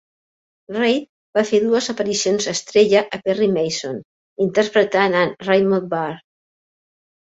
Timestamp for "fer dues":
1.49-1.91